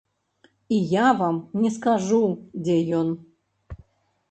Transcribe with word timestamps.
І 0.77 0.79
я 0.93 1.07
вам 1.19 1.37
не 1.65 1.69
скажу, 1.77 2.23
дзе 2.65 2.81
ён. 3.03 3.15